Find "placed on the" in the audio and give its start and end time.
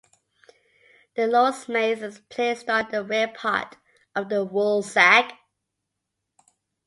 2.21-3.03